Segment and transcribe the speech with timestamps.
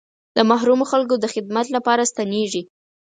[0.37, 2.61] د محرومو خلکو د خدمت لپاره ستنېږي.